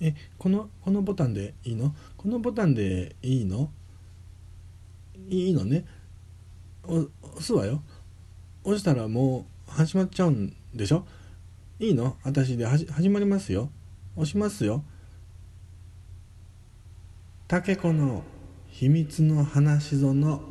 [0.00, 1.94] えこのこのボタンでいいの？
[2.16, 3.70] このボタンでいいの？
[5.28, 5.84] いいのね。
[6.84, 7.06] 押
[7.38, 7.82] すわよ。
[8.64, 11.06] 押したらもう始まっちゃうんでしょ？
[11.78, 12.16] いいの？
[12.24, 13.70] 私で始まりますよ。
[14.16, 14.82] 押しますよ。
[17.46, 18.22] タケコの
[18.68, 20.42] 秘密の話ぞの。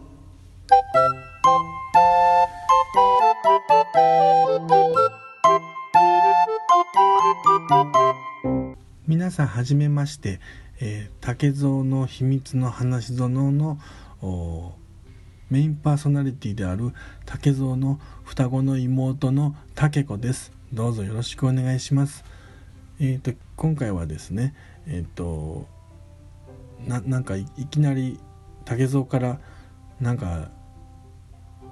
[9.10, 10.40] 皆さんはじめまして、
[10.80, 13.80] えー、竹蔵の秘密の話園の
[15.50, 16.94] メインパーソナリティである
[17.26, 20.52] 竹蔵の双子の妹の竹子です。
[20.72, 22.24] どうぞよろしくお願いします。
[23.00, 24.54] えっ、ー、と今回はですね
[24.86, 25.66] えっ、ー、と
[26.86, 28.20] なんかいきなり
[28.64, 29.40] 竹蔵から
[30.00, 30.52] なんか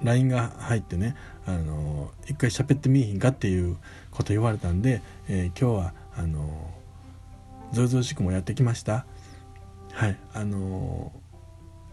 [0.02, 3.78] LINE が入ってねあの一回喋ってみいひんかっていう
[4.10, 6.74] こと言われたんで、えー、今日はあの
[7.74, 9.06] ずうずうしくもやってきました。
[9.94, 10.18] はい。
[10.34, 11.12] あの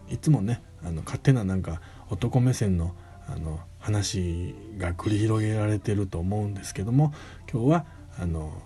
[0.09, 2.95] いつもねあの勝手ななんか男目線の
[3.27, 7.13] あの話が繰り広げられてると思うんですけども
[7.51, 7.85] 今日は
[8.19, 8.61] あの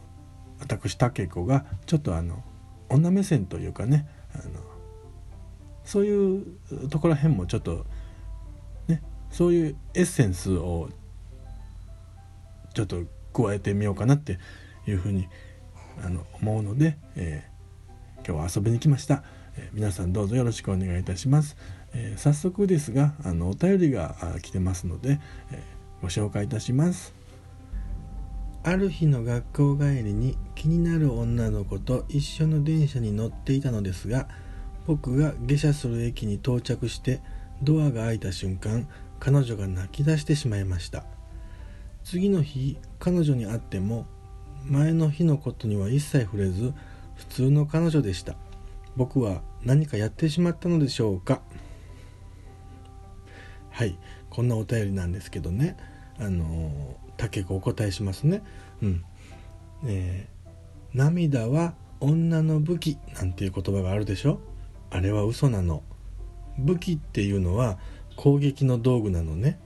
[0.59, 2.44] 私武子がちょっとあの
[2.89, 4.44] 女目線というかねあの
[5.86, 7.86] そういうところら辺もちょっと
[8.88, 10.89] ねそういうエッセンスを
[12.73, 14.39] ちょっと加えてみようかなって
[14.88, 15.48] いうふうに思います
[16.03, 19.23] あの思うので、えー、今日は遊びに来ました、
[19.55, 21.58] えー、皆さんどうぞよろしくお願いいたします、
[21.94, 25.20] えー、早速ですがあのお便りが来てますので、
[25.52, 25.64] え
[26.02, 27.14] ご紹介いたします。
[28.64, 34.27] ある日の学校帰りに気になる女の子と一緒の電車に乗っていたのですが
[34.86, 37.22] 僕が下車する駅に到着して
[37.64, 38.88] ドアが開いた瞬間
[39.20, 41.03] 彼女が泣き出してしまいました。
[42.03, 44.08] 次の日彼女に会っても
[44.65, 46.73] 前の日のことには一切触れず
[47.15, 48.35] 普通の彼女でした。
[48.95, 51.41] 僕は何かやってしまったのでしょうか？
[53.71, 53.97] はい
[54.30, 55.77] こんなお便りなんですけどね。
[56.19, 58.43] あの竹子お答えしますね。
[58.81, 59.05] うん。
[59.86, 60.49] えー、
[60.98, 64.39] 涙は女の武器なんていう言葉があるでしょ？
[64.89, 65.83] あれは嘘なの。
[66.58, 67.80] 武器っていうのは
[68.15, 69.59] 攻撃の道具なのね。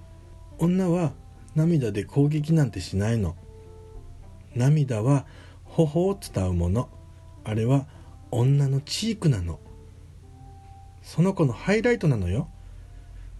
[0.59, 1.13] 女は
[1.55, 3.35] 涙で攻撃なんてしないの。
[4.55, 5.25] 涙は
[5.65, 6.89] 頬を伝うもの。
[7.43, 7.85] あれは
[8.31, 9.59] 女のチークなの。
[11.01, 12.47] その子のハイライトなのよ。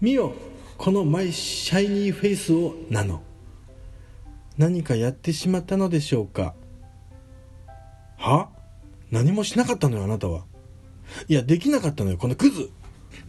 [0.01, 0.33] 見よ
[0.77, 3.21] この my shiny face をなの。
[4.57, 6.53] 何かやってしまったのでしょうか。
[8.17, 8.49] は？
[9.11, 10.45] 何もしなかったのよあなたは。
[11.27, 12.69] いやできなかったのよこのクズ。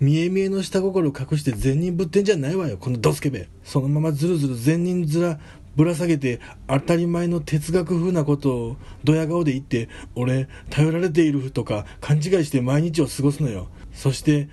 [0.00, 3.48] 見え見えの下心を隠して善人ぶってんじゃないわよこのドスケベ。
[3.62, 5.38] そのままずるずる善人面
[5.76, 13.68] ぶら下げて当たり前の哲学風なことをドヤ顔で言って俺頼られているとか勘違いして毎日を過ごすのよ。
[13.92, 14.48] そして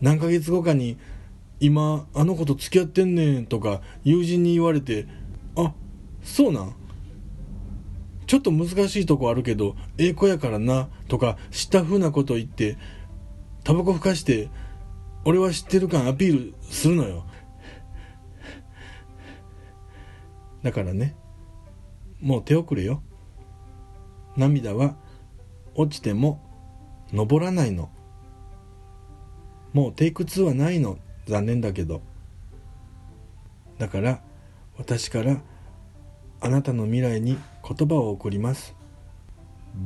[0.00, 0.98] 何ヶ月後かに
[1.60, 5.06] 今あの子と付き合ってんねんとか友人に言われて
[5.56, 5.72] あ
[6.22, 6.74] そうなん？
[8.26, 12.78] ちょっと難しいとこあるけどええ子やからなとか知った風なこと言って
[13.64, 14.48] タバコふかして
[15.24, 17.26] 俺は知ってる感アピールするのよ。
[20.62, 21.14] だからね
[22.20, 23.02] もう手遅れよ。
[24.36, 24.94] 涙は
[25.74, 26.40] 落ちても
[27.12, 27.90] 登らないの。
[29.72, 30.98] もうテイク2はないの。
[31.26, 32.02] 残念だけど。
[33.78, 34.20] だから
[34.76, 35.40] 私から
[36.40, 38.74] あなたの未来に言葉を送ります。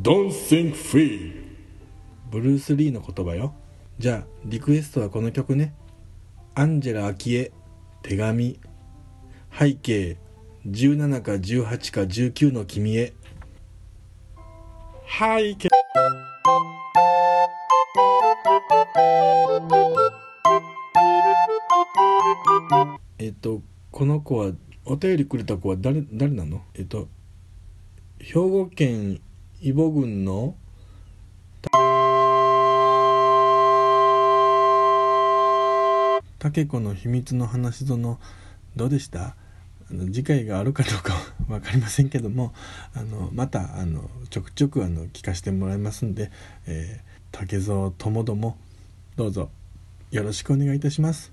[0.03, 1.45] Don't think free.
[2.31, 3.55] ブルース・リーの言葉よ。
[3.99, 5.75] じゃあリクエストはこの曲ね。
[6.57, 7.53] アンジェラ・アキエ
[8.03, 8.59] 手紙。
[9.57, 10.17] 背景
[10.67, 13.13] 17か18か19の君へ。
[15.07, 15.69] 背景
[23.19, 23.61] えっと
[23.91, 24.53] この子は
[24.87, 26.63] お便りくれた子は誰誰なの？
[26.75, 27.09] えっと
[28.19, 29.21] 兵庫県
[29.61, 30.57] 伊保郡の。
[36.39, 38.19] 竹子の秘密の話の
[38.77, 39.37] どうでした？
[39.91, 41.15] あの次回があるかどうか
[41.49, 42.53] 分かりませんけども
[42.95, 46.31] あのまたあのちょくちょくあの聞かせてもらいますんで、
[46.67, 48.57] えー、竹蔵ともども
[49.17, 49.51] どうぞ
[50.11, 51.33] よろしくお願いいたします。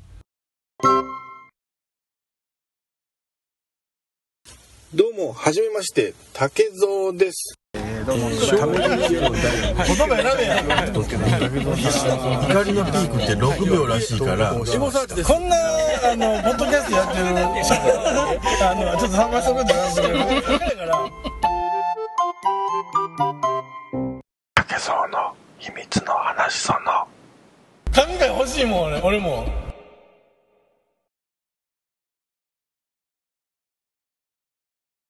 [4.94, 7.61] どうも、はじめまして、竹蔵です。
[8.06, 10.58] どうも、言葉選べや。
[12.50, 14.54] 怒りのピークって6秒らしいから。
[14.54, 15.56] こんな、
[16.04, 17.28] あの、ポッドキャストやってる、
[18.62, 21.32] あの、ちょっと参加したことないんだけど。
[25.60, 27.08] 秘密の話その。
[27.94, 29.46] 神回欲しいもん俺俺も